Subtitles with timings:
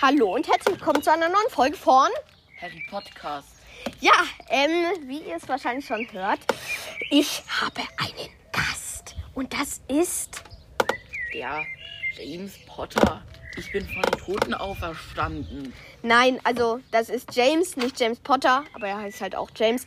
[0.00, 2.06] Hallo und herzlich willkommen zu einer neuen Folge von
[2.60, 3.48] Harry Podcast.
[3.98, 4.12] Ja,
[4.48, 6.38] ähm, wie ihr es wahrscheinlich schon hört,
[7.10, 10.44] ich habe einen Gast und das ist
[11.32, 11.64] Ja,
[12.16, 13.22] James Potter.
[13.56, 15.72] Ich bin von den Toten auferstanden.
[16.04, 19.84] Nein, also das ist James, nicht James Potter, aber er heißt halt auch James.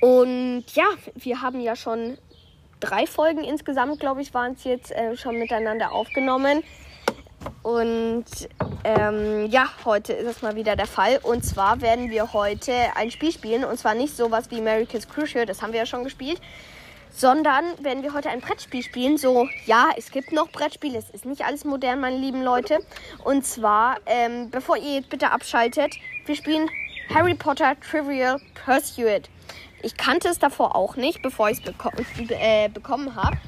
[0.00, 2.18] Und ja, wir haben ja schon
[2.80, 6.64] drei Folgen insgesamt, glaube ich, waren es jetzt äh, schon miteinander aufgenommen.
[7.64, 8.26] Und
[8.84, 11.18] ähm, ja, heute ist es mal wieder der Fall.
[11.22, 13.64] Und zwar werden wir heute ein Spiel spielen.
[13.64, 16.42] Und zwar nicht sowas wie America's Crucial, das haben wir ja schon gespielt.
[17.08, 19.16] Sondern werden wir heute ein Brettspiel spielen.
[19.16, 20.98] So, ja, es gibt noch Brettspiele.
[20.98, 22.80] Es ist nicht alles modern, meine lieben Leute.
[23.24, 25.94] Und zwar, ähm, bevor ihr jetzt bitte abschaltet,
[26.26, 26.68] wir spielen
[27.14, 29.30] Harry Potter Trivial Pursuit.
[29.82, 31.90] Ich kannte es davor auch nicht, bevor ich es beko
[32.28, 33.38] äh, bekommen habe.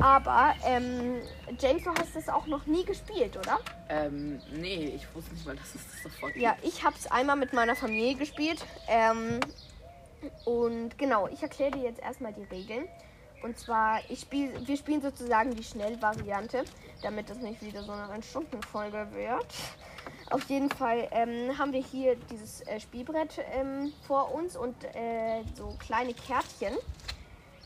[0.00, 1.20] Aber, ähm,
[1.58, 3.58] James, du hast es auch noch nie gespielt, oder?
[3.88, 6.42] Ähm, nee, ich wusste nicht mal, dass es das sofort gibt.
[6.42, 8.64] Ja, ich habe es einmal mit meiner Familie gespielt.
[8.88, 9.40] Ähm,
[10.44, 12.86] und genau, ich erkläre dir jetzt erstmal die Regeln.
[13.42, 16.64] Und zwar, ich spiel, wir spielen sozusagen die Schnellvariante,
[17.02, 19.46] damit das nicht wieder so eine 1-Stunden-Folge wird.
[20.30, 25.42] Auf jeden Fall ähm, haben wir hier dieses äh, Spielbrett ähm, vor uns und äh,
[25.56, 26.76] so kleine Kärtchen.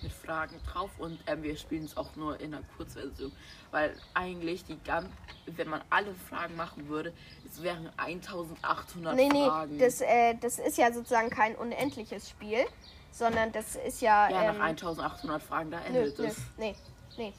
[0.05, 3.33] Mit Fragen drauf und ähm, wir spielen es auch nur in einer Kurzversion.
[3.71, 5.09] Weil eigentlich die ganz,
[5.47, 7.15] wenn man alle Fragen machen würde,
[7.47, 9.79] es wären 1800 Nee, nee, Fragen.
[9.79, 12.67] das, äh, das ist ja sozusagen kein unendliches Spiel,
[13.13, 14.29] sondern das ist ja.
[14.29, 16.37] ja, ähm, nach 1800 Fragen, da endet nö, es.
[16.59, 16.75] nee,
[17.17, 17.33] nee.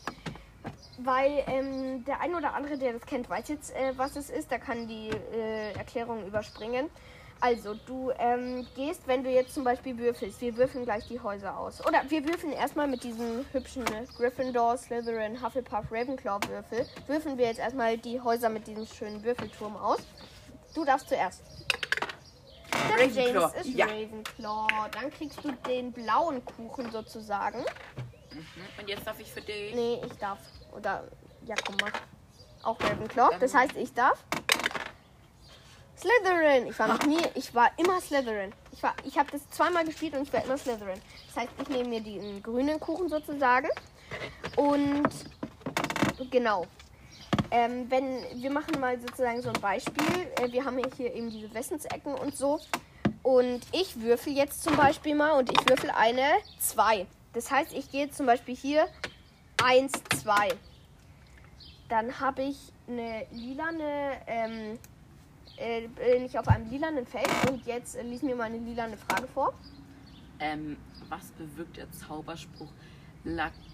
[0.98, 4.52] Weil ähm, der ein oder andere, der das kennt, weiß jetzt, äh, was es ist.
[4.52, 6.90] Da kann die äh, Erklärung überspringen.
[7.42, 11.58] Also, du ähm, gehst, wenn du jetzt zum Beispiel würfelst, wir würfeln gleich die Häuser
[11.58, 11.86] aus.
[11.86, 13.86] Oder wir würfeln erstmal mit diesen hübschen
[14.18, 16.88] Gryffindor, Slytherin, Hufflepuff, Ravenclaw Würfel.
[17.08, 20.00] Würfeln wir jetzt erstmal die Häuser mit diesem schönen Würfelturm aus.
[20.74, 21.44] Du darfst zuerst.
[22.74, 23.86] Der Ravenclaw, James ist ja.
[23.86, 24.90] Ravenclaw.
[24.92, 27.60] Dann kriegst du den blauen Kuchen sozusagen.
[27.60, 28.46] Mhm.
[28.80, 29.74] Und jetzt darf ich für dich.
[29.76, 30.40] Nee, ich darf.
[30.76, 31.04] Oder,
[31.46, 31.92] ja, komm mal.
[32.64, 33.38] Auch Ravenclaw.
[33.40, 34.24] Das heißt, ich darf.
[35.98, 36.68] Slytherin.
[36.68, 38.52] Ich war noch nie, ich war immer Slytherin.
[38.72, 41.00] Ich war, ich habe das zweimal gespielt und ich war immer Slytherin.
[41.28, 43.70] Das heißt, ich nehme mir den grünen Kuchen sozusagen.
[44.56, 45.10] Und
[46.30, 46.66] genau.
[47.52, 50.28] Ähm, wenn wir machen mal sozusagen so ein Beispiel.
[50.42, 52.60] Äh, wir haben hier eben diese Wissensecken und so.
[53.24, 56.28] Und ich würfel jetzt zum Beispiel mal und ich würfel eine
[56.60, 57.08] 2.
[57.34, 58.88] Das heißt, ich gehe zum Beispiel hier
[59.64, 59.92] 1,
[60.22, 60.50] 2.
[61.90, 62.58] Dann habe ich
[62.88, 64.80] eine lilane, ähm,
[65.58, 68.98] äh, bin ich auf einem lilanen Feld und jetzt äh, lies mir mal eine lilane
[68.98, 69.54] Frage vor.
[70.40, 70.78] Ähm,
[71.10, 72.72] was bewirkt der Zauberspruch
[73.24, 73.66] Lacronum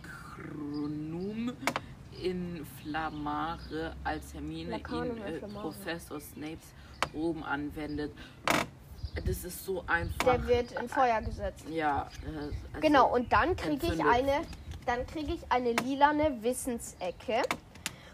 [2.22, 5.40] Inflammare, als Hermine Lacanum ihn äh.
[5.40, 6.68] Professor Snapes
[7.14, 8.12] oben anwendet?
[9.25, 10.25] Das ist so einfach.
[10.25, 11.66] Der wird in Feuer gesetzt.
[11.69, 14.42] Ja, äh, also Genau, und dann kriege ich eine,
[14.86, 17.42] dann kriege ich eine lilane Wissensecke.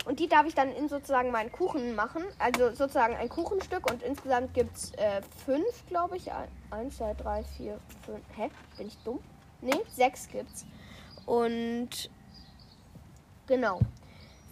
[0.07, 2.23] Und die darf ich dann in sozusagen meinen Kuchen machen.
[2.39, 3.91] Also sozusagen ein Kuchenstück.
[3.91, 6.31] Und insgesamt gibt es äh, fünf, glaube ich.
[6.31, 8.21] Ein- Eins, zwei, drei, vier, fünf.
[8.35, 8.49] Hä?
[8.77, 9.19] Bin ich dumm?
[9.61, 10.65] Nee, sechs gibt's.
[11.25, 11.89] Und
[13.47, 13.81] genau.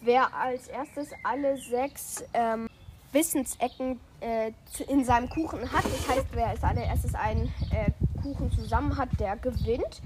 [0.01, 2.67] Wer als erstes alle sechs ähm,
[3.13, 4.51] Wissensecken äh,
[4.87, 7.91] in seinem Kuchen hat, das heißt, wer als allererstes einen äh,
[8.21, 10.01] Kuchen zusammen hat, der gewinnt.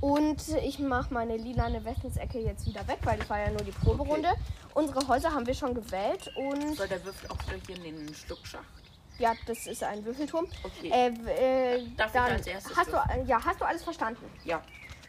[0.00, 3.72] Und ich mache meine lilane Wissensecke jetzt wieder weg, weil das war ja nur die
[3.72, 4.28] Proberunde.
[4.74, 7.36] Unsere Häuser haben wir schon gewählt und Soll der Würfel auch
[7.66, 8.64] hier in den Schluckschacht?
[9.18, 10.46] ja, das ist ein Würfelturm.
[10.62, 10.90] Okay.
[10.90, 11.08] Äh,
[11.78, 14.24] äh, Darf ich dann als erstes hast du, äh, ja, hast du alles verstanden?
[14.44, 14.62] Ja.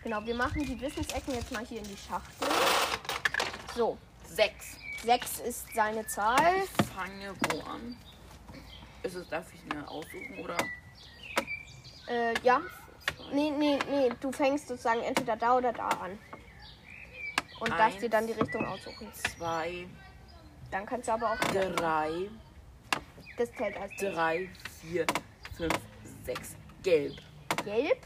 [0.03, 2.47] Genau, wir machen die Wissensecken jetzt mal hier in die Schachtel.
[3.75, 4.77] So, Sechs.
[5.03, 6.39] sechs ist seine Zahl.
[6.63, 7.95] Ich fange wo an?
[9.03, 10.57] Ist es, darf ich eine aussuchen oder?
[12.07, 12.61] Äh, ja.
[13.31, 16.17] Nee, nee, nee, du fängst sozusagen entweder da oder da an.
[17.59, 17.99] Und darfst Eins.
[17.99, 19.11] dir dann die Richtung aussuchen.
[19.37, 19.85] Zwei,
[20.71, 21.37] Dann kannst du aber auch.
[21.51, 22.29] drei,
[23.37, 24.49] Das zählt als drei,
[24.81, 25.05] vier,
[25.57, 25.73] fünf,
[26.25, 26.55] sechs.
[26.83, 27.13] Gelb.
[27.65, 27.97] gelb.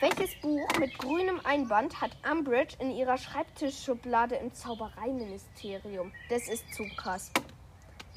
[0.00, 6.12] Welches Buch mit grünem Einband hat Umbridge in ihrer Schreibtischschublade im Zaubereiministerium?
[6.28, 7.30] Das ist zu krass.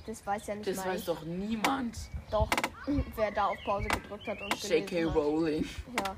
[0.08, 1.06] Das weiß ja nicht Das mal weiß ich.
[1.06, 1.98] doch niemand.
[2.30, 2.50] Doch,
[3.16, 4.86] wer da auf Pause gedrückt hat und J.K.
[4.86, 5.16] gelesen hat.
[5.16, 5.70] Rowling.
[6.00, 6.16] Ja.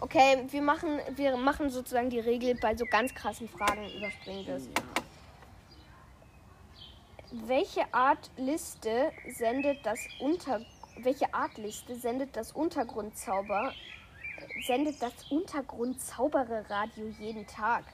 [0.00, 4.68] Okay, wir machen, wir machen sozusagen die Regel bei so ganz krassen Fragen überspringen das.
[7.46, 10.60] Welche Art Liste sendet das Unter
[10.98, 13.72] welche Art Liste sendet das Untergrundzauber
[14.66, 17.84] sendet das Untergrundzaubererradio jeden Tag?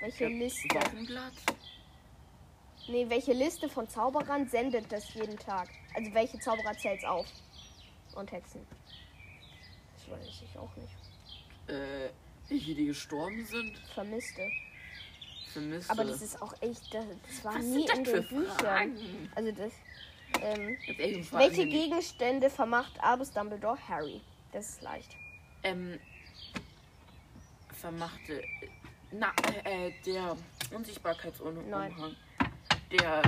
[0.00, 0.74] Welche Liste?
[0.74, 1.32] Wochenblatt.
[2.88, 5.68] Nee, welche Liste von Zauberern sendet das jeden Tag?
[5.94, 7.26] Also welche Zauberer zählt's auf?
[8.14, 8.66] Und Hexen.
[9.96, 10.94] Das weiß ich auch nicht.
[11.68, 12.10] Äh,
[12.48, 13.76] welche, die gestorben sind?
[13.92, 14.48] Vermisste.
[15.52, 15.90] Vermisste.
[15.90, 18.56] Aber das ist auch echt, das, das war Was nie das in für den Büchern.
[18.58, 19.32] Fragen?
[19.34, 19.72] Also das.
[20.42, 20.76] Ähm,
[21.24, 24.20] Fragen, welche Gegenstände vermacht Albus Dumbledore Harry?
[24.52, 25.16] Das ist leicht.
[25.62, 25.98] Ähm,
[27.74, 28.42] vermachte.
[29.12, 29.32] Na,
[29.64, 30.36] äh, der
[30.72, 32.16] Unsichtbarkeitsumhang.
[32.90, 33.22] Der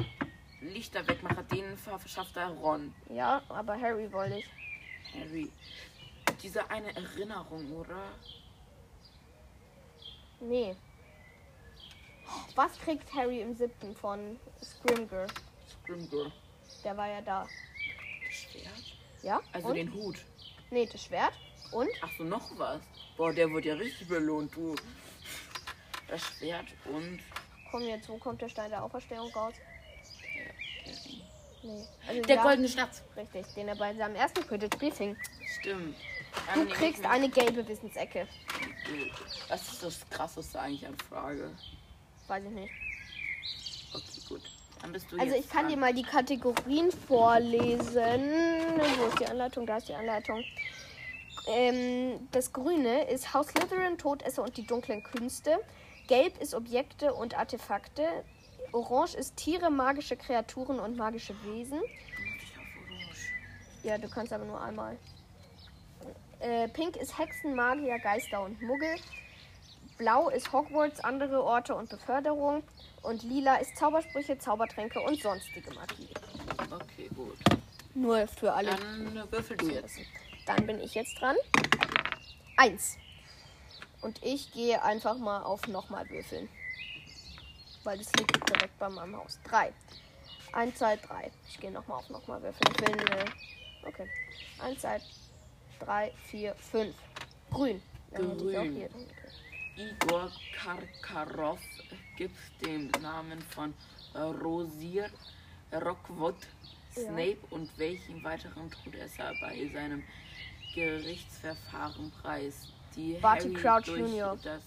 [0.60, 2.94] Lichterwegmacher, den verschafft er Ron.
[3.10, 4.48] Ja, aber Harry wollte ich.
[5.14, 5.50] Harry.
[6.42, 8.12] Diese eine Erinnerung, oder?
[10.40, 10.76] Nee.
[12.54, 15.26] Was kriegt Harry im siebten von Scrimger?
[15.82, 16.30] Scrimger.
[16.84, 17.46] Der war ja da.
[18.26, 18.98] Das Schwert?
[19.22, 19.40] Ja?
[19.52, 19.76] Also Und?
[19.76, 20.24] den Hut.
[20.70, 21.32] Nee, das Schwert.
[21.72, 21.88] Und?
[22.02, 22.80] Ach so, noch was.
[23.16, 24.76] Boah, der wird ja richtig belohnt, du.
[26.08, 27.20] Das Schwert und.
[27.70, 29.54] Komm jetzt, wo kommt der Stein der Auferstehung raus?
[31.62, 31.84] Nee.
[32.06, 33.02] Also Der ja, goldene Schatz.
[33.16, 35.16] Richtig, den er bei seinem ersten Quidditch-Spiel fing.
[35.58, 35.96] Stimmt.
[36.54, 38.26] Du Dann kriegst eine gelbe Wissensecke.
[39.48, 41.50] Was ist das krasseste eigentlich an Frage?
[42.26, 42.72] Weiß ich nicht.
[43.92, 44.42] Okay, gut.
[44.80, 45.70] Dann bist du Also jetzt ich kann dran.
[45.72, 48.30] dir mal die Kategorien vorlesen.
[48.98, 49.66] Wo ist die Anleitung?
[49.66, 50.44] Da ist die Anleitung.
[51.48, 55.58] Ähm, das Grüne ist Haus Slytherin, Todesser und die dunklen Künste.
[56.08, 58.24] Gelb ist Objekte und Artefakte.
[58.72, 61.80] Orange ist Tiere, magische Kreaturen und magische Wesen.
[63.84, 64.98] Ja, du kannst aber nur einmal.
[66.40, 68.96] Äh, Pink ist Hexen, Magier, Geister und Muggel.
[69.98, 72.62] Blau ist Hogwarts, andere Orte und Beförderung.
[73.02, 76.08] Und lila ist Zaubersprüche, Zaubertränke und sonstige Magie.
[76.70, 77.36] Okay, gut.
[77.94, 78.70] Nur für alle.
[78.70, 79.98] Dann würfel du jetzt.
[80.46, 81.36] Dann bin ich jetzt dran.
[82.56, 82.96] Eins.
[84.00, 86.48] Und ich gehe einfach mal auf nochmal würfeln.
[87.84, 89.38] Weil das liegt direkt bei meinem Haus.
[89.44, 89.72] Drei.
[90.52, 91.30] Eins, zwei, drei.
[91.48, 92.74] Ich gehe nochmal auf nochmal würfeln.
[92.74, 93.24] Ich will.
[93.86, 94.08] Okay.
[94.58, 95.00] Eins, zwei,
[95.80, 96.94] drei, vier, fünf.
[97.50, 97.82] Grün.
[98.12, 98.88] Dann Grün.
[99.76, 101.60] Igor Karkaroff
[102.16, 103.74] gibt dem Namen von
[104.14, 105.10] äh, Rosier
[105.72, 106.36] Rockwood
[106.96, 107.02] Ja.
[107.02, 110.02] Snape und welchen weiteren Todesser bei seinem
[110.74, 112.68] Gerichtsverfahren preis.
[112.96, 114.36] Die Barty Harry Crouch Jr..
[114.42, 114.62] Das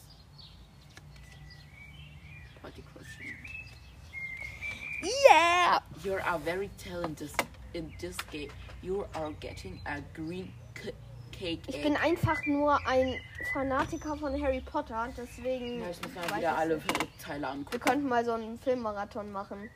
[2.62, 3.36] Barty Crouch Jr.
[5.04, 5.82] Yeah!
[6.04, 7.32] You are very talented
[7.74, 8.50] in this game.
[8.82, 10.54] You are getting a green
[11.32, 11.62] cake.
[11.68, 13.20] Ich bin einfach nur ein
[13.54, 15.10] Fanatiker von Harry Potter.
[15.18, 15.82] Deswegen.
[15.82, 16.82] Ja, ich muss mal wieder alle.
[17.22, 17.72] Teile angucken.
[17.72, 19.70] Wir könnten mal so einen Filmmarathon machen.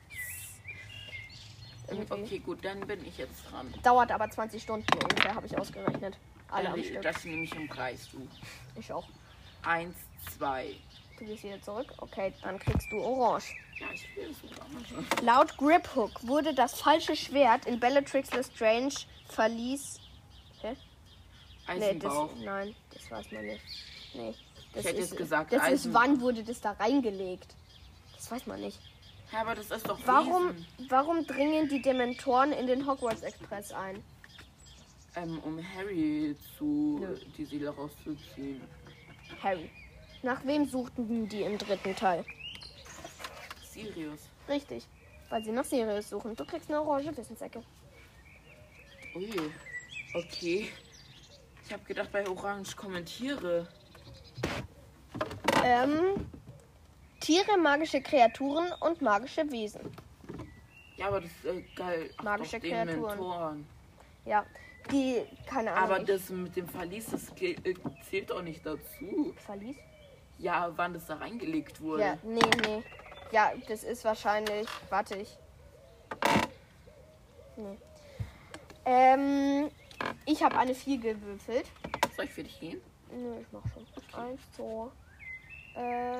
[1.88, 2.12] Irgendwie.
[2.12, 3.72] Okay, gut, dann bin ich jetzt dran.
[3.82, 6.16] Dauert aber 20 Stunden ungefähr, habe ich ausgerechnet.
[6.50, 7.02] Alle am Äh, Stück.
[7.02, 8.26] Das nehme ich im Kreis, du.
[8.78, 9.08] Ich auch.
[9.62, 9.96] Eins,
[10.36, 10.76] zwei.
[11.18, 11.92] Du gehst wieder zurück.
[11.98, 13.54] Okay, dann kriegst du Orange.
[13.80, 15.22] Ja, ich will es.
[15.22, 18.92] Laut Griphook wurde das falsche Schwert in Bellatrix Lestrange
[19.28, 20.00] verließ.
[20.60, 20.76] Hä?
[21.68, 22.30] Nee, das, Eisenbauch.
[22.44, 23.62] nein, das weiß man nicht.
[24.14, 24.34] Nee.
[24.72, 26.00] Das hätte ist, jetzt gesagt das ist, Eisenbauch.
[26.00, 27.54] wann wurde das da reingelegt?
[28.14, 28.78] Das weiß man nicht.
[29.32, 30.54] Ja, aber das ist doch Warum,
[30.88, 34.02] warum dringen die Dementoren in den Hogwarts Express ein?
[35.16, 37.16] Ähm, um Harry zu Nö.
[37.36, 38.60] die Seele rauszuziehen.
[39.42, 39.70] Harry.
[40.22, 42.24] Nach wem suchten die im dritten Teil?
[43.70, 44.28] Sirius.
[44.48, 44.86] Richtig.
[45.30, 46.36] Weil sie nach Sirius suchen.
[46.36, 47.62] Du kriegst eine orange Wissensecke.
[49.14, 49.30] Ui.
[50.14, 50.68] Okay.
[51.64, 53.66] Ich habe gedacht, bei Orange kommentiere.
[55.64, 56.28] Ähm,
[57.20, 59.80] Tiere, magische Kreaturen und magische Wesen.
[60.96, 62.10] Ja, aber das ist äh, geil.
[62.22, 63.66] Magische Kreaturen.
[64.24, 64.46] Ja,
[64.90, 65.96] die, keine Ahnung.
[65.96, 67.56] Aber das mit dem Verlies, das äh,
[68.08, 69.34] zählt doch nicht dazu.
[69.36, 69.76] Verlies?
[70.38, 72.02] Ja, wann das da reingelegt wurde.
[72.02, 72.82] Ja, nee, nee.
[73.32, 74.68] Ja, das ist wahrscheinlich.
[74.90, 75.38] Warte ich.
[77.56, 77.78] Nee.
[78.84, 79.70] Ähm,
[80.26, 81.66] ich habe eine 4 gewürfelt.
[82.14, 82.80] Soll ich für dich gehen?
[83.10, 83.86] Nö, ich mach schon.
[84.20, 84.88] Eins, zwei.
[85.76, 86.12] Äh,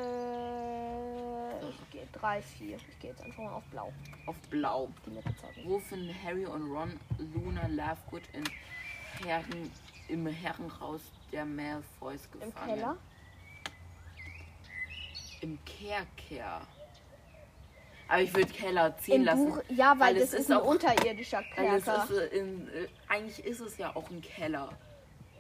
[1.70, 2.76] ich gehe drei, vier.
[2.76, 3.92] Ich gehe jetzt einfach mal auf blau.
[4.26, 4.88] Auf Blau.
[5.64, 6.98] Wo finden Harry und Ron
[7.34, 8.44] Luna Lovegood in
[9.25, 9.70] Herren,
[10.08, 11.00] im Herrenhaus
[11.32, 12.75] der Malfoys Im gefangen?
[12.75, 12.96] Keller?
[15.40, 16.60] Im Kerker.
[18.08, 19.46] Aber ich würde Keller ziehen Im lassen.
[19.50, 22.04] Buch, ja, weil, es das ist ein auch, unterirdischer weil Kerker.
[22.04, 24.68] ist, äh, in, äh, eigentlich ist es ja auch ein Keller.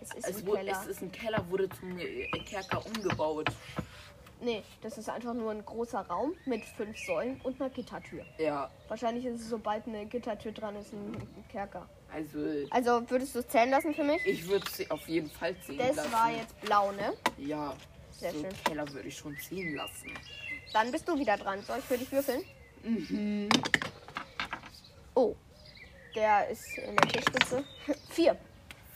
[0.00, 0.80] Es ist Es, ein wurde, Keller.
[0.82, 1.96] es ist ein Keller, wurde zum
[2.44, 3.48] Kerker umgebaut.
[4.46, 8.24] Nee, das ist einfach nur ein großer Raum mit fünf Säulen und einer Gittertür.
[8.38, 11.16] Ja, Wahrscheinlich ist es, sobald eine Gittertür dran ist, ein
[11.50, 11.88] Kerker.
[12.14, 12.38] also
[12.70, 14.24] Also würdest du es zählen lassen für mich?
[14.24, 16.12] ich würde sie auf jeden Fall ziehen Das lassen.
[16.12, 17.14] war jetzt blau, ne?
[17.38, 17.74] Ja,
[18.12, 18.50] Sehr so schön.
[18.64, 20.12] Keller würde ich schon ziehen lassen.
[20.72, 21.60] Dann bist du wieder dran.
[21.62, 22.42] Soll ich für dich würfeln?
[25.16, 25.34] Oh,
[26.14, 27.64] der ist in der Tischspitze.
[28.10, 28.36] Vier.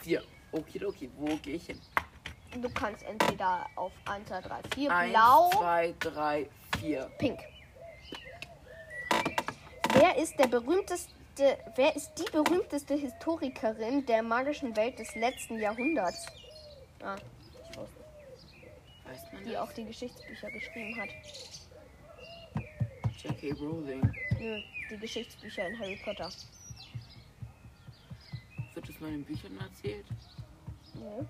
[0.01, 0.23] Vier.
[0.53, 1.81] Okidoki, wo gehe ich hin?
[2.53, 7.11] Du kannst entweder auf 1, 2, 3, 4 Eins, blau, zwei, drei, vier.
[7.19, 7.39] pink.
[9.93, 11.15] Wer ist der berühmteste,
[11.77, 16.27] wer ist die berühmteste Historikerin der magischen Welt des letzten Jahrhunderts?
[17.03, 17.17] Ah,
[17.71, 17.77] ich
[19.09, 19.61] Weiß man die das?
[19.63, 21.09] auch die Geschichtsbücher geschrieben hat.
[23.23, 23.53] J.K.
[23.61, 24.03] Rowling.
[24.39, 26.31] Nö, die Geschichtsbücher in Harry Potter.
[28.75, 30.07] Wird es mal in Büchern erzählt?
[30.95, 31.25] Nö.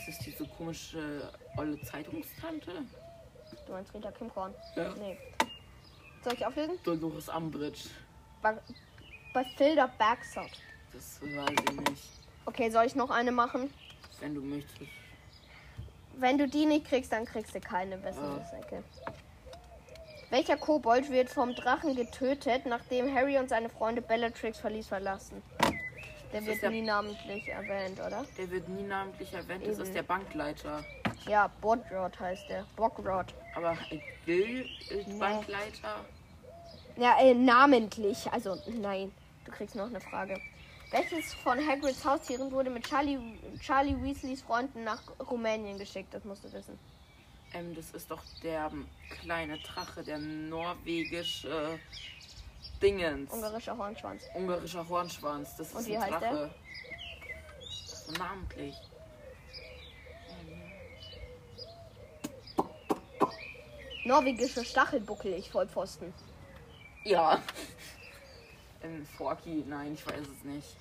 [0.00, 2.72] Ist es diese komische olle Zeitungstante?
[3.66, 4.54] Du meinst Rita Kimkorn?
[4.74, 4.94] Ja.
[4.98, 5.18] Nee.
[6.24, 6.78] Soll ich auflösen?
[6.84, 7.90] Dolores Umbridge.
[8.40, 8.56] Bei,
[9.34, 10.50] bei Filda Bagsot.
[10.92, 12.02] Das weiß ich nicht.
[12.46, 13.72] Okay, soll ich noch eine machen?
[14.20, 14.90] Wenn du möchtest.
[16.16, 18.82] Wenn du die nicht kriegst, dann kriegst du keine Wessensäcke.
[20.30, 25.42] Welcher Kobold wird vom Drachen getötet, nachdem Harry und seine Freunde Bellatrix Verlies verlassen?
[26.32, 28.24] Der Das wird der- nie namentlich erwähnt, oder?
[28.38, 29.66] Der wird nie namentlich erwähnt.
[29.66, 29.82] Das Eben.
[29.82, 30.84] ist der Bankleiter.
[31.26, 32.64] Ja, Bodrod heißt der.
[32.76, 33.34] Bogrod.
[33.56, 33.76] Aber
[34.26, 36.04] Gil ist Bankleiter.
[36.96, 38.30] Ja, äh, namentlich.
[38.30, 39.10] Also, nein.
[39.44, 40.40] Du kriegst noch eine Frage.
[40.92, 43.18] Welches von Hagrids Haustieren wurde mit Charlie,
[43.60, 46.12] Charlie Weasleys Freunden nach Rumänien geschickt?
[46.12, 46.78] Das musst du wissen.
[47.54, 48.86] Ähm, das ist doch der ähm,
[49.20, 51.78] kleine Drache, der norwegische
[52.82, 53.30] Dingens.
[53.32, 54.22] Ungarischer Hornschwanz.
[54.34, 55.56] Ungarischer Hornschwanz.
[55.56, 56.18] Das ist Und wie ein der?
[56.20, 56.50] Drache.
[57.86, 58.74] So namentlich.
[64.04, 66.12] Norwegische Stachelbuckel, ich Vollpfosten.
[67.04, 67.40] Ja.
[68.82, 70.74] Ähm, Forky, nein, ich weiß es nicht.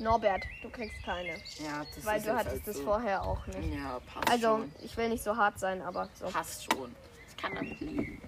[0.00, 1.28] Norbert, du kriegst keine.
[1.64, 2.82] Ja, das Weil ist du hattest halt es so.
[2.82, 3.72] vorher auch nicht.
[3.72, 4.72] Ja, passt Also, schon.
[4.82, 6.26] ich will nicht so hart sein, aber so.
[6.26, 6.92] Passt schon.
[7.28, 8.20] Ich kann damit leben.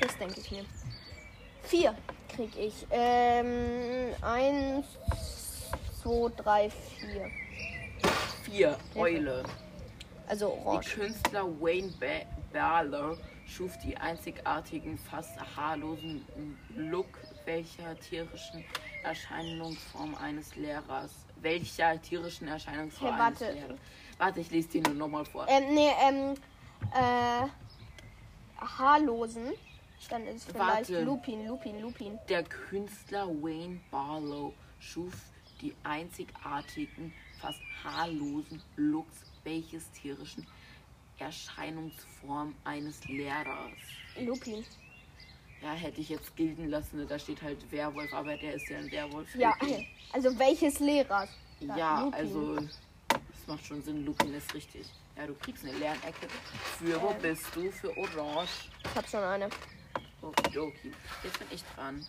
[0.00, 0.64] Das denke ich mir.
[1.66, 1.94] Vier
[2.28, 2.86] krieg ich.
[2.90, 4.86] Ähm, eins,
[6.02, 7.30] zwei, drei, vier.
[8.44, 8.78] Vier.
[8.94, 9.42] Eule.
[10.28, 10.94] Also Die orange.
[10.94, 16.24] Künstler Wayne ba Barlow schuf die einzigartigen, fast haarlosen
[16.76, 17.06] Look
[17.44, 18.64] welcher tierischen
[19.04, 21.12] Erscheinungsform eines Lehrers.
[21.40, 23.52] Welcher tierischen Erscheinungsform Okay, eines warte.
[23.54, 23.78] Lehrers.
[24.18, 25.46] Warte, ich lese die nur nochmal vor.
[25.48, 26.34] Ähm, nee, ähm,
[26.92, 27.46] äh,
[28.60, 29.52] haarlosen.
[30.08, 31.02] Dann ist vielleicht Warte.
[31.04, 32.18] Lupin, Lupin, Lupin.
[32.28, 35.14] Der Künstler Wayne Barlow schuf
[35.60, 40.46] die einzigartigen, fast haarlosen Looks welches tierischen
[41.18, 43.72] Erscheinungsform eines Lehrers.
[44.20, 44.64] Lupin.
[45.62, 48.90] Ja, hätte ich jetzt gilden lassen, da steht halt Werwolf, aber der ist ja ein
[48.90, 49.34] Werwolf.
[49.34, 49.86] Ja, Lupin.
[50.12, 51.30] also welches Lehrers?
[51.60, 52.14] ja Lupin.
[52.14, 54.86] also das macht schon Sinn, Lupin ist richtig.
[55.16, 56.28] Ja, du kriegst eine Lernecke.
[56.78, 57.22] Für wo Ähm.
[57.22, 57.70] bist du?
[57.70, 58.68] Für Orange.
[58.84, 59.48] Ich hab schon eine.
[60.26, 60.92] Okidoki.
[61.22, 62.06] Jetzt bin ich dran.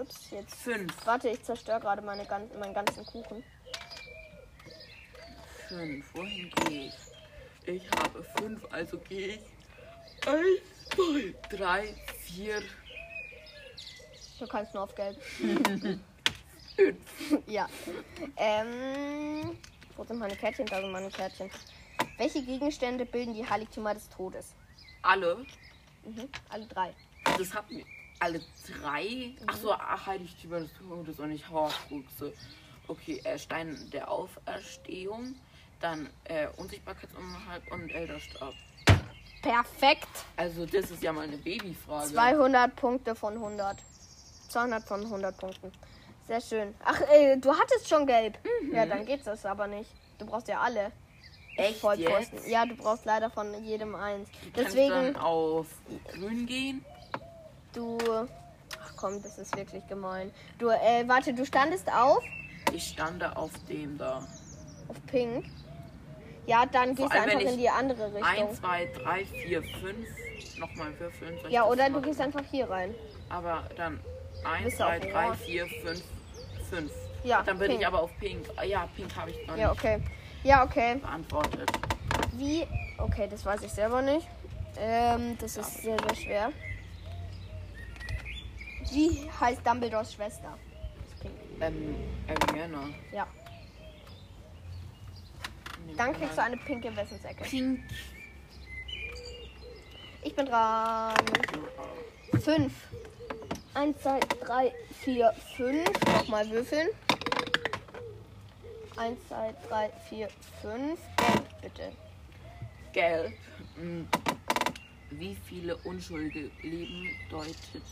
[0.00, 0.54] Ups, jetzt.
[0.56, 0.92] Fünf.
[1.06, 2.24] Warte, ich zerstöre gerade meine,
[2.58, 3.44] meinen ganzen Kuchen.
[5.68, 6.14] Fünf.
[6.14, 6.94] Wohin gehe ich?
[7.66, 9.40] Ich habe fünf, also gehe ich.
[10.26, 10.60] Eins,
[10.94, 12.62] zwei, drei, vier,
[14.38, 15.20] Du kannst nur auf Gelb.
[15.22, 16.00] fünf.
[17.46, 17.68] Ja.
[18.36, 19.56] Ähm.
[19.96, 20.66] Wo sind meine Kärtchen?
[20.66, 21.48] Da sind meine Kärtchen.
[22.18, 24.54] Welche Gegenstände bilden die Heiligtümer des Todes?
[25.02, 25.46] Alle.
[26.04, 26.28] Mhm.
[26.48, 26.94] Alle drei.
[27.38, 27.84] Das hatten wir.
[28.20, 28.40] Alle
[28.80, 29.34] drei?
[29.46, 32.32] Ach so, ach, Heiligtümer des Todes und nicht Horcruxe.
[32.86, 35.34] Okay, äh, Stein der Auferstehung,
[35.80, 38.54] dann äh, Unsichtbarkeitsunterhalb und Elderstab.
[39.42, 40.08] Perfekt.
[40.36, 42.12] Also das ist ja mal eine Babyfrage.
[42.12, 43.78] 200 Punkte von 100.
[44.48, 45.72] 200 von 100 Punkten.
[46.26, 46.74] Sehr schön.
[46.84, 48.38] Ach, äh, du hattest schon gelb.
[48.72, 49.90] Ja, dann geht das aber nicht.
[50.18, 50.92] Du brauchst ja alle.
[51.56, 52.38] Echt Vollpfosten.
[52.38, 52.48] jetzt?
[52.48, 54.28] Ja, du brauchst leider von jedem eins.
[54.54, 55.66] Kannst Deswegen, dann auf
[56.12, 56.84] grün gehen?
[57.72, 57.98] du.
[58.82, 60.32] Ach komm, das ist wirklich gemein.
[60.58, 62.22] Du, äh, warte, du standest auf.
[62.72, 64.18] Ich stande auf dem da.
[64.88, 65.44] Auf Pink.
[66.46, 68.48] Ja, dann Vor gehst du einfach in die andere Richtung.
[68.48, 70.58] 1, 2, 3, 4, 5.
[70.58, 71.38] Nochmal würfeln.
[71.48, 72.94] Ja, oder du gehst einfach hier rein.
[73.28, 73.98] Aber dann
[74.44, 75.38] 1, Bist du 2, auf 3, Orange?
[75.40, 76.02] 4, 5,
[76.70, 76.92] 5.
[77.24, 77.80] Ja, Dann bin pink.
[77.80, 78.46] ich aber auf Pink.
[78.56, 80.00] Ah, Ja, Pink habe ich noch Ja, nicht okay.
[80.44, 80.96] Ja, okay.
[80.96, 81.70] beantwortet.
[82.32, 82.66] Wie.
[82.98, 84.28] Okay, das weiß ich selber nicht.
[84.78, 86.52] Ähm, das ist sehr, sehr schwer.
[88.92, 90.56] Wie heißt Dumbledores Schwester?
[91.60, 91.96] Ähm,
[92.28, 92.84] Ariana.
[93.10, 93.26] Ja.
[95.96, 97.44] Dann kriegst du eine pinke Wessensecke.
[97.44, 97.80] Pink.
[100.22, 101.14] Ich bin dran.
[102.42, 102.72] Fünf.
[103.74, 105.88] Eins, zwei, drei, vier, fünf.
[106.06, 106.88] Nochmal würfeln.
[108.96, 110.28] Eins, zwei, drei, vier,
[110.62, 111.00] fünf.
[111.16, 111.92] Gelb, bitte.
[112.92, 113.32] Gelb.
[113.76, 114.02] Mm.
[115.10, 117.82] Wie viele unschuldige Leben deutet,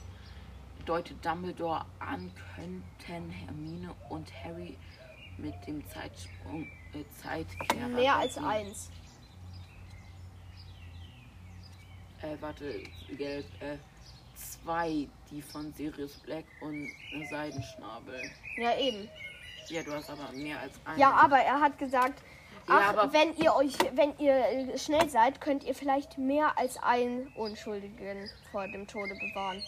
[0.87, 4.77] deutet Dumbledore an, könnten Hermine und Harry
[5.39, 8.47] mit dem Zeitsprung äh, Zeitkehrer Mehr als retten?
[8.47, 8.91] eins.
[12.23, 12.83] Äh, warte,
[13.17, 13.47] gelb.
[13.61, 13.79] Äh,
[14.37, 16.89] zwei, die von Sirius Black und
[17.31, 18.21] Seidenschnabel.
[18.57, 19.09] Ja, eben.
[19.69, 20.99] Ja, du hast aber mehr als einen.
[20.99, 22.21] Ja, aber er hat gesagt,
[22.69, 26.57] Ja, ach, aber- wenn ihr euch, wenn ihr äh, schnell seid, könnt ihr vielleicht mehr
[26.59, 29.63] als einen Unschuldigen vor dem Tode bewahren.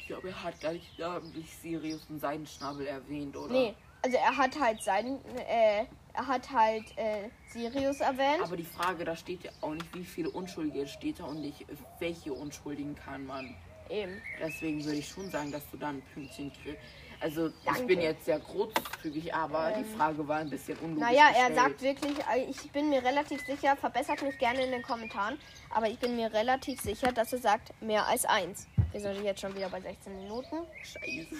[0.00, 3.52] Ich glaube, er hat gar nicht namentlich Sirius und Seidenschnabel erwähnt, oder?
[3.52, 8.42] Nee, also er hat halt seinen, äh, er hat halt äh, Sirius erwähnt.
[8.42, 11.64] Aber die Frage, da steht ja auch nicht, wie viele Unschuldige steht da und nicht,
[12.00, 13.54] welche Unschuldigen kann man.
[13.88, 14.20] Eben.
[14.40, 16.78] Deswegen würde ich schon sagen, dass du da ein Pünktchen kriegst.
[17.22, 17.84] Also, ich Danke.
[17.84, 21.54] bin jetzt sehr großzügig, aber die Frage war ein bisschen unlogisch Naja, er gestellt.
[21.56, 25.38] sagt wirklich, äh, ich bin mir relativ sicher, verbessert mich gerne in den Kommentaren,
[25.70, 28.66] aber ich bin mir relativ sicher, dass er sagt mehr als eins.
[28.90, 30.66] Wir sind jetzt schon wieder bei 16 Minuten.
[30.82, 31.36] Scheiße.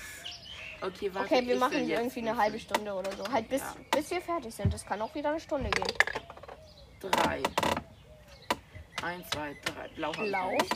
[0.83, 1.35] Okay, warte.
[1.35, 3.25] Okay, wir ich machen irgendwie eine halbe Stunde oder so.
[3.33, 3.75] Halt bis, Ja.
[3.91, 4.73] bis wir fertig sind.
[4.73, 5.93] Das kann auch wieder eine Stunde gehen.
[7.01, 7.43] Drei.
[9.03, 9.89] Eins, zwei, drei.
[9.97, 10.11] Blau.
[10.13, 10.51] ich Blau.
[10.53, 10.73] nicht.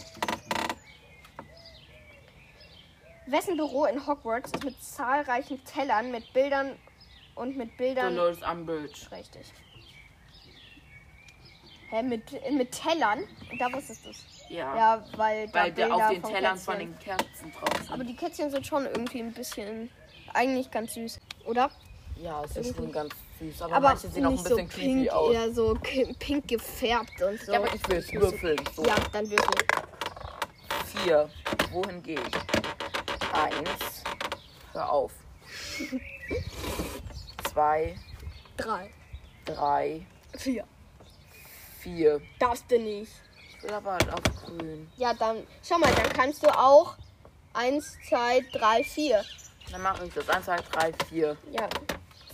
[3.27, 6.77] Wessen Büro in Hogwarts ist mit zahlreichen Tellern, mit Bildern
[7.35, 8.15] und mit Bildern.
[8.15, 9.11] Dolores Umbridge.
[9.11, 9.53] Richtig.
[11.91, 13.25] Hä, mit, mit Tellern?
[13.59, 14.25] Da wusstest du es.
[14.49, 14.77] Ja.
[14.77, 16.65] Ja, weil da Weil der Bilder auf den von Tellern Kätzchen.
[16.73, 17.91] von den Kerzen drauf sind.
[17.93, 19.91] Aber die Kätzchen sind schon irgendwie ein bisschen.
[20.35, 21.71] Eigentlich ganz süß, oder?
[22.17, 23.63] ja, es ist irgendwie- schon ganz süß.
[23.63, 25.35] Aber, Aber manche sehen auch ein nicht bisschen so creepy pink, aus.
[25.35, 25.79] eher so
[26.19, 27.53] pink gefärbt und so.
[27.53, 28.61] Ja, aber ich will es würfeln.
[28.75, 28.85] So.
[28.85, 29.67] Ja, dann würfel.
[31.05, 31.31] Vier.
[31.73, 32.56] Wohin gehe ich?
[33.47, 34.03] Eins.
[34.73, 35.13] Hör auf.
[37.53, 37.97] Zwei,
[38.57, 38.91] Drei.
[39.45, 40.65] drei, Vier.
[41.81, 42.21] vier.
[42.39, 43.13] Darfst du nicht.
[43.49, 44.91] Ich will aber auf grün.
[44.97, 45.47] Ja, dann.
[45.67, 46.97] Schau mal, dann kannst du auch.
[47.55, 49.25] Eins, zwei, drei, vier.
[49.71, 50.29] Dann mache ich das.
[50.29, 51.37] Eins, zwei, drei, vier.
[51.53, 51.69] Ja.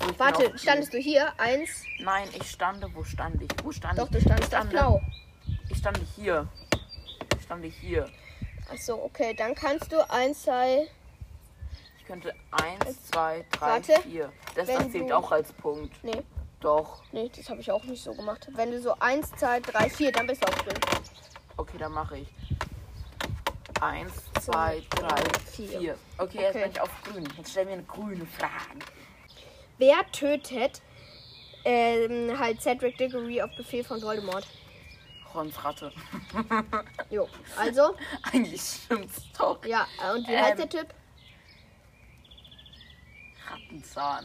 [0.01, 1.33] So, Warte, standest du hier?
[1.39, 1.85] Eins.
[2.01, 2.89] Nein, ich stande.
[2.95, 3.51] Wo stand ich?
[3.63, 4.13] Wo stand Doch, ich?
[4.13, 5.01] du standest ich auf blau.
[5.69, 6.49] Ich stand hier.
[7.37, 8.09] Ich stand hier.
[8.71, 9.35] Achso, okay.
[9.35, 10.89] Dann kannst du eins, zwei.
[12.03, 13.95] Ich könnte eins, zwei, drei, Warte.
[14.03, 14.33] vier.
[14.57, 15.95] Das, Wenn das zählt du- auch als Punkt.
[16.03, 16.23] Nee,
[16.59, 17.01] Doch.
[17.13, 18.49] nee, das habe ich auch nicht so gemacht.
[18.57, 20.75] Wenn du so eins, zwei, drei, vier, dann bist du auf grün.
[21.57, 22.29] Okay, dann mache ich.
[23.81, 25.79] Eins, zwei, drei, vier.
[25.79, 25.99] vier.
[26.19, 26.63] Okay, jetzt Okay.
[26.65, 27.29] bin ich auf grün.
[27.37, 28.81] Jetzt stell mir eine grüne Frage.
[29.79, 30.83] Wer tötet
[31.65, 34.45] ähm, halt Cedric Diggory auf Befehl von Voldemort?
[35.35, 35.93] Rons Ratte.
[37.11, 37.95] Jo, also,
[38.33, 39.65] Eigentlich stimmt's doch.
[39.65, 40.69] ja, und wie heißt Ähm.
[40.69, 40.95] der Typ?
[43.53, 44.25] Rattenzahn.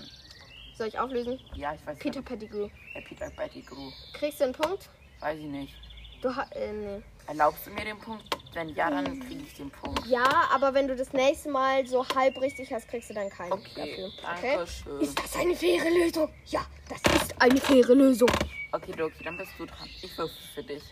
[0.78, 1.40] Soll ich auflösen?
[1.56, 2.28] Ja, ich weiß Peter nicht.
[2.30, 2.70] Pettigrew.
[2.94, 3.92] Äh, Peter Pettigrew.
[4.14, 4.90] Kriegst du einen Punkt?
[5.20, 5.74] Weiß ich nicht.
[6.22, 7.02] Du ha äh, nee.
[7.28, 8.24] Erlaubst du mir den Punkt?
[8.54, 10.06] Wenn ja, dann kriege ich den Punkt.
[10.08, 13.52] Ja, aber wenn du das nächste Mal so halb richtig hast, kriegst du dann keinen
[13.52, 14.12] Okay, dafür.
[14.22, 15.02] danke schön.
[15.02, 16.30] Ist das eine faire Lösung?
[16.46, 18.30] Ja, das ist eine faire Lösung.
[18.72, 19.90] Okay, Doki, dann bist du dran.
[20.02, 20.84] Ich würfel für dich.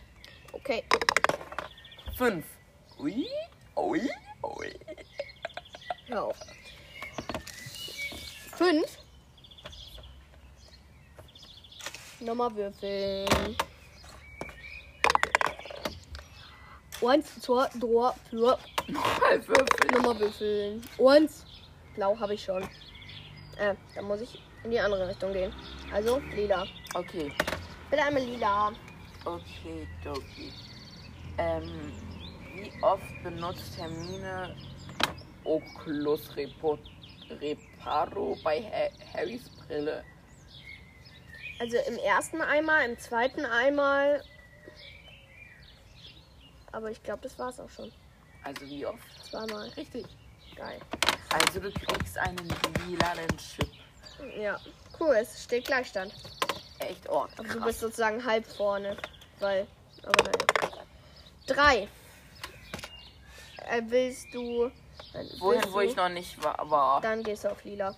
[0.51, 0.83] Okay.
[2.17, 2.45] Fünf.
[2.99, 3.27] Ui,
[3.75, 4.09] ui,
[4.43, 4.79] ui.
[6.07, 6.39] Hör auf.
[8.55, 8.97] Fünf.
[12.21, 13.55] Nochmal würfeln.
[17.05, 18.57] Eins, zwei, drei, vier.
[18.87, 19.91] Nochmal würfeln.
[19.93, 20.81] Nochmal würfeln.
[21.05, 21.45] Eins.
[21.95, 22.63] Blau habe ich schon.
[23.57, 25.53] Äh, dann muss ich in die andere Richtung gehen.
[25.93, 26.65] Also, lila.
[26.93, 27.31] Okay,
[27.89, 28.71] Bitte einmal lila.
[29.25, 30.51] okay, Doki.
[31.37, 31.91] Ähm,
[32.55, 34.55] wie oft benutzt Hermine
[35.43, 36.79] Oculus Repo
[37.85, 40.03] Reparo bei ha Harrys Brille?
[41.59, 44.23] Also im ersten einmal, im zweiten einmal.
[46.71, 47.91] Aber ich glaube, das war's auch schon.
[48.43, 48.99] Also wie oft?
[49.29, 49.69] Zweimal.
[49.69, 50.05] Richtig.
[50.55, 50.79] Geil.
[51.29, 52.53] Also du kriegst einen
[52.87, 53.69] lilanen Chip.
[54.37, 54.59] Ja,
[54.99, 55.15] cool.
[55.15, 56.13] Es steht Gleichstand.
[56.79, 57.65] Echt oh, Aber du krass.
[57.65, 58.97] bist sozusagen halb vorne.
[59.39, 59.67] Weil.
[60.03, 60.83] Aber naja.
[61.47, 61.87] Drei.
[63.69, 64.71] Äh, willst du.
[65.39, 67.01] Wohin, wo ich noch nicht wa- war.
[67.01, 67.95] Dann gehst du auf lila.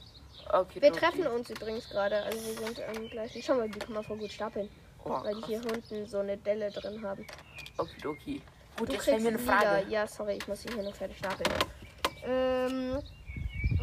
[0.52, 2.22] Okay, Wir treffen uns übrigens gerade.
[2.24, 3.42] Also wir sind am gleichen.
[3.44, 4.70] Schau mal, die kann man voll gut stapeln.
[5.04, 5.50] Oh, weil die krass.
[5.50, 7.26] hier unten so eine Delle drin haben.
[7.78, 8.42] Okay, Doki.
[8.78, 9.60] Gut, Du jetzt stell mir eine lila.
[9.60, 9.90] Frage.
[9.90, 11.50] Ja, sorry, ich muss sie hier noch fertig stapeln.
[12.24, 13.02] Ähm,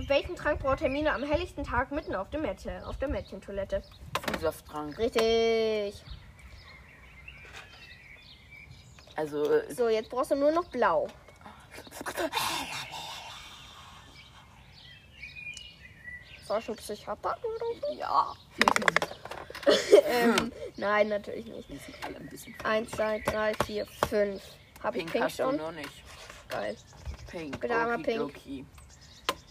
[0.06, 3.82] welchen Trank braucht Hermine am helllichten Tag mitten auf dem Mädchen, auf der Mädchentoilette?
[4.30, 4.96] Vielsafttrank.
[4.98, 6.02] Richtig.
[9.16, 11.08] Also, äh, So, jetzt brauchst du nur noch blau.
[16.44, 17.98] Ich ein Psychopath oder so?
[17.98, 18.34] ja.
[20.06, 21.68] ähm, nein, natürlich nicht.
[21.70, 22.54] Die sind alle ein bisschen.
[22.64, 24.42] Eins, zwei, drei, vier, fünf.
[24.82, 25.56] Hab ich Pink, Pink hast schon?
[25.56, 26.04] du noch nicht.
[26.48, 26.76] Geil.
[27.30, 27.58] Pink.
[27.60, 28.20] Bitte einmal Pink.
[28.20, 28.66] okidoki.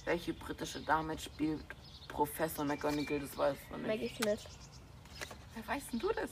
[0.05, 1.63] Welche britische Dame spielt
[2.07, 3.21] Professor McGonagall?
[3.21, 3.87] Das weißt du nicht.
[3.87, 4.45] Maggie Smith.
[5.55, 6.29] Wer weißt denn du das?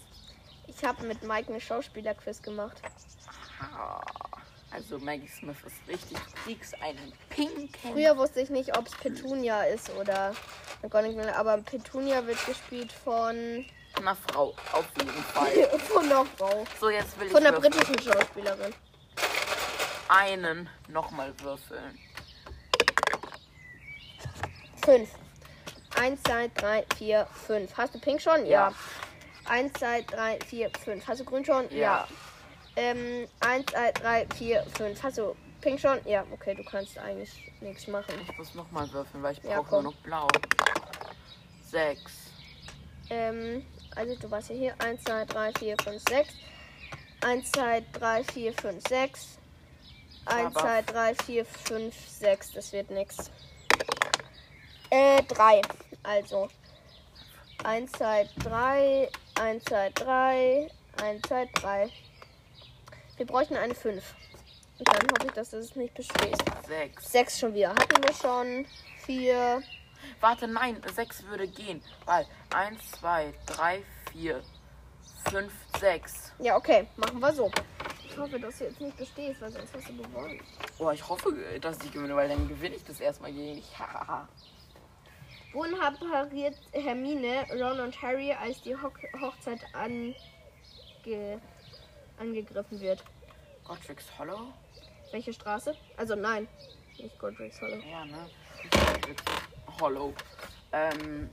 [0.67, 2.81] Ich habe mit Mike eine Schauspielerquiz gemacht.
[3.59, 4.01] Ah,
[4.71, 6.17] Also Maggie Smith ist richtig.
[6.17, 7.69] Du kriegst einen pinken.
[7.91, 10.33] Früher wusste ich nicht, ob es Petunia ist oder
[10.81, 13.65] McGonagall, aber Petunia wird gespielt von
[13.97, 15.79] Einer Frau, auf jeden Fall.
[15.79, 16.65] von der Frau.
[16.79, 17.73] So, jetzt will ich Von der würfeln.
[17.73, 18.73] britischen Schauspielerin.
[20.07, 21.99] einen nochmal würfeln.
[24.85, 25.09] Fünf.
[25.99, 27.77] Eins, zwei, drei, vier, fünf.
[27.77, 28.45] Hast du Pink schon?
[28.45, 28.71] Ja.
[29.45, 31.05] Eins, zwei, drei, vier, fünf.
[31.07, 31.69] Hast du Grün schon?
[31.75, 32.07] Ja.
[32.75, 35.01] Ähm, eins, zwei, drei, vier, fünf.
[35.03, 35.99] Hast du Pink schon?
[36.05, 38.13] Ja, okay, du kannst eigentlich nichts machen.
[38.29, 40.27] Ich muss nochmal würfeln, weil ich Ja, brauche nur noch blau.
[41.63, 42.13] Sechs.
[43.09, 44.75] Ähm, also du warst ja hier.
[44.81, 46.33] Eins, zwei, drei, vier, fünf, sechs.
[47.21, 49.37] Eins, zwei, drei, vier, fünf, sechs.
[50.25, 52.51] Eins, Aber- zwei, drei, vier, fünf, sechs.
[52.53, 53.29] Das wird nix.
[54.89, 55.61] Äh, drei.
[56.03, 56.49] Also.
[57.63, 59.09] Eins, zwei, drei.
[59.39, 60.71] Eins, zwei, drei.
[61.01, 61.89] Eins, zwei, drei.
[63.21, 64.15] Wir bräuchten eine fünf.
[64.79, 66.43] Und dann hoffe ich, dass es nicht bestehst.
[66.65, 67.11] Sechs.
[67.11, 67.69] Sechs schon wieder.
[67.69, 68.65] Hatten wir schon.
[69.05, 69.61] Vier.
[70.19, 71.83] Warte, nein, sechs würde gehen.
[72.05, 74.41] Weil eins, zwei, drei, vier,
[75.29, 76.33] fünf, sechs.
[76.39, 76.87] Ja, okay.
[76.95, 77.51] Machen wir so.
[78.03, 80.41] Ich hoffe, dass du jetzt nicht bestehst, weil sonst hast du gewonnen.
[80.79, 81.31] Oh, ich hoffe,
[81.61, 83.77] dass ich gewinne, weil dann gewinne ich das erstmal gegen dich.
[83.77, 84.27] Hahaha.
[85.53, 90.15] Wohin pariert Hermine, Ron und Harry, als die Hoch Hochzeit ange
[92.17, 93.03] angegriffen wird?
[93.63, 94.53] Godric's Hollow?
[95.11, 95.75] Welche Straße?
[95.97, 96.47] Also nein,
[96.97, 97.81] nicht Godric's Hollow.
[97.89, 98.29] Ja, ne?
[98.71, 99.23] Godric's
[99.79, 100.13] Hollow.
[100.71, 101.29] Ähm.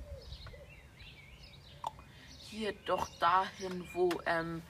[2.50, 4.62] Hier doch dahin, wo ähm,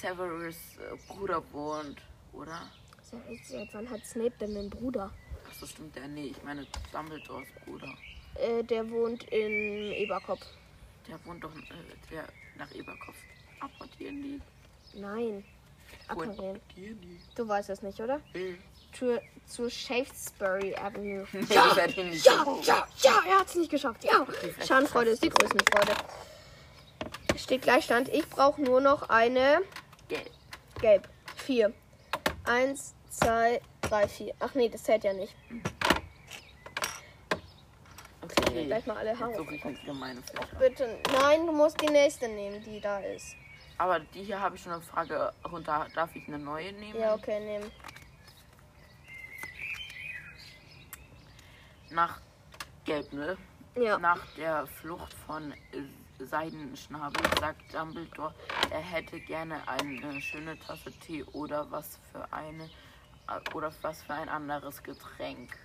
[0.00, 2.00] Severus äh, Bruder wohnt,
[2.32, 2.70] oder?
[3.02, 5.10] Seit, wann hat Snape denn einen Bruder?
[5.48, 6.06] Achso, stimmt der?
[6.08, 7.92] Nee, ich meine Dumbledores Bruder.
[8.36, 10.46] Äh, der wohnt in Eberkopf.
[11.08, 12.24] Der wohnt doch äh, der
[12.56, 13.16] nach Eberkopf.
[13.64, 14.40] Apportieren die?
[14.98, 15.44] Nein.
[16.08, 16.96] Apportieren die?
[17.34, 18.20] Du weißt es nicht, oder?
[18.34, 18.54] Äh.
[18.92, 21.26] Zu, zu Shaftesbury Avenue.
[21.32, 21.40] Nee,
[21.88, 22.68] ich nicht Ja, gewusst.
[22.68, 24.04] ja, ja, er hat es nicht geschafft.
[24.04, 24.24] Ja.
[24.64, 25.92] Schadenfreude ist die Größenfreude.
[27.36, 28.08] Steht Gleichstand.
[28.10, 29.62] Ich brauche nur noch eine
[30.08, 30.30] Gelb.
[30.80, 31.08] Gelb.
[31.36, 31.72] Vier.
[32.44, 34.34] Eins, zwei, drei, vier.
[34.38, 35.34] Ach nee, das zählt ja nicht.
[38.22, 38.66] Okay.
[38.66, 39.44] Gleich mal alle Haare.
[39.52, 40.56] ich gemeine Fläche.
[40.56, 40.98] Bitte.
[41.20, 43.34] Nein, du musst die nächste nehmen, die da ist.
[43.78, 45.86] Aber die hier habe ich schon eine Frage runter.
[45.94, 46.98] Darf ich eine neue nehmen?
[46.98, 47.70] Ja, okay, nehmen.
[51.90, 52.20] Nach
[52.84, 53.36] Gelb, ne?
[53.76, 53.98] Ja.
[53.98, 55.52] Nach der Flucht von
[56.18, 58.34] Seidenschnabel sagt Dumbledore,
[58.70, 62.70] er hätte gerne eine schöne Tasse Tee oder was für eine
[63.54, 65.58] oder was für ein anderes Getränk.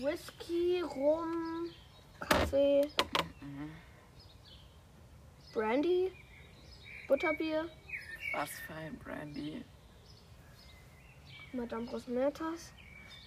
[0.00, 1.70] Whisky, Rum,
[2.20, 2.90] Kaffee,
[5.56, 6.12] Brandy,
[7.08, 7.64] Butterbier,
[8.34, 9.64] Was für ein Brandy?
[11.54, 12.74] Madame Rosmertas.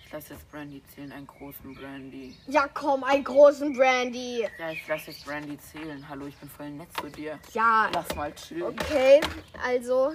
[0.06, 2.36] Ich lasse jetzt Brandy zählen, einen großen Brandy.
[2.46, 4.48] Ja, komm, einen großen Brandy.
[4.60, 6.08] Ja, ich lasse jetzt Brandy zählen.
[6.08, 7.40] Hallo, ich bin voll nett zu dir.
[7.54, 8.62] Ja, Lass mal chillen.
[8.62, 9.22] okay.
[9.66, 10.14] Also,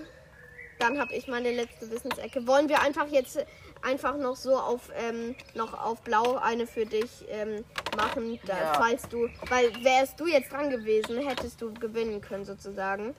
[0.79, 2.46] dann habe ich meine letzte Wissensecke.
[2.46, 3.44] Wollen wir einfach jetzt
[3.84, 7.64] einfach noch so auf ähm, noch auf Blau eine für dich ähm,
[7.96, 8.74] machen, da, Ja.
[8.74, 13.14] falls du, weil wärst du jetzt dran gewesen, hättest du gewinnen können sozusagen.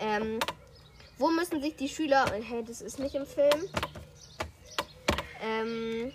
[0.00, 0.38] Ähm,
[1.18, 2.24] wo müssen sich die Schüler?
[2.42, 3.68] Hey, das ist nicht im Film.
[5.40, 6.12] Ähm,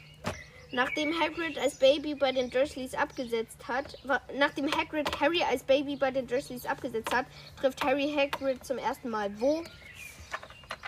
[0.71, 3.97] nachdem Hagrid als Baby bei den Dursleys abgesetzt hat,
[4.37, 7.25] nachdem Hagrid Harry als Baby bei den Dursleys abgesetzt hat,
[7.59, 9.63] trifft Harry Hagrid zum ersten Mal wo?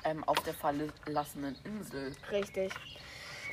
[0.09, 2.15] Ähm, auf der verlassenen Insel.
[2.31, 2.71] Richtig.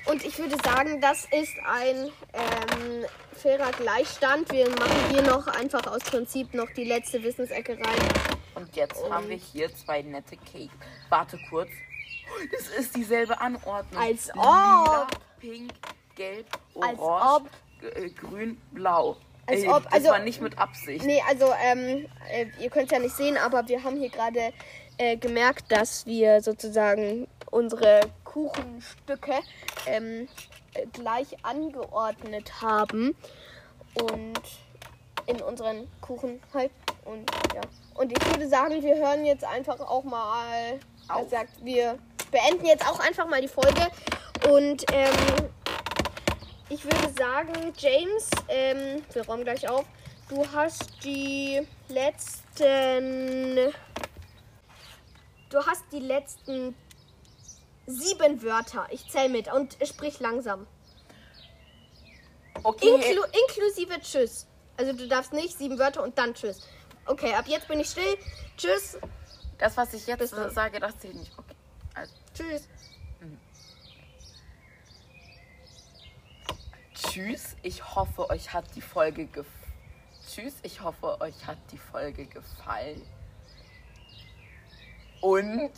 [0.07, 4.51] Und ich würde sagen, das ist ein ähm, fairer Gleichstand.
[4.53, 8.09] Wir machen hier noch einfach aus Prinzip noch die letzte Wissensecke rein.
[8.55, 10.71] Und jetzt haben wir hier zwei nette Cake.
[11.09, 11.69] Warte kurz.
[12.53, 14.01] Das ist dieselbe Anordnung.
[14.01, 15.41] Als Lila, ob.
[15.41, 15.73] pink,
[16.15, 17.51] gelb, orange,
[17.95, 19.17] äh, grün, blau.
[19.47, 21.05] Als ob, das also- war nicht mit Absicht.
[21.05, 24.53] Nee, also ähm, äh, ihr könnt es ja nicht sehen, aber wir haben hier gerade
[24.99, 29.35] äh, gemerkt, dass wir sozusagen unsere Kuchenstücke
[29.87, 30.29] ähm,
[30.75, 33.17] äh, gleich angeordnet haben
[33.95, 34.41] und
[35.27, 36.71] in unseren Kuchen halt
[37.05, 37.61] und ja.
[37.95, 40.79] Und ich würde sagen, wir hören jetzt einfach auch mal,
[41.09, 41.31] er Auf.
[41.31, 41.99] sagt, wir
[42.31, 43.89] beenden jetzt auch einfach mal die Folge
[44.51, 45.49] und ähm,
[46.69, 49.85] ich würde sagen, James, ähm, wir räumen gleich auf.
[50.29, 53.73] Du hast die letzten
[55.51, 56.75] du hast die letzten
[57.87, 58.87] sieben Wörter.
[58.91, 60.67] Ich zähl mit und sprich langsam.
[62.63, 62.89] Okay.
[62.89, 64.47] Inklu inklusive Tschüss.
[64.77, 66.67] Also du darfst nicht sieben Wörter und dann Tschüss.
[67.07, 68.19] Okay, ab jetzt bin ich still.
[68.57, 68.99] Tschüss.
[69.59, 71.33] das, was ich jetzt sage, das zählt nicht.
[71.39, 71.55] Okay.
[71.95, 72.69] Also, Tschüss.
[77.17, 77.57] tschüss.
[77.63, 79.47] Ich hoffe, euch hat die Folge gef
[80.29, 80.55] Tschüss.
[80.63, 83.01] Ich hoffe, euch hat die Folge gefallen.
[85.27, 85.73] Und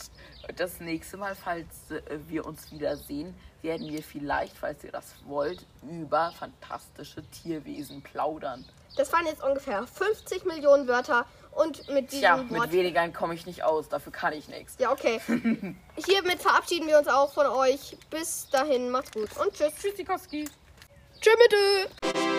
[0.57, 5.65] das nächste Mal, falls äh, wir uns wiedersehen, werden wir vielleicht, falls ihr das wollt,
[5.91, 8.67] über fantastische Tierwesen plaudern.
[8.99, 12.51] Das waren jetzt ungefähr 50 Millionen Wörter und mit diesem Tja, Wort.
[12.51, 14.77] mit weniger komme ich nicht aus, dafür kann ich nichts.
[14.79, 15.19] ja, okay.
[15.97, 17.97] Hiermit verabschieden wir uns auch von euch.
[18.11, 19.73] Bis dahin, macht's gut und tschüss.
[19.81, 20.45] Tschüssikowski.
[21.21, 21.37] Tschüss
[22.03, 22.38] bitte.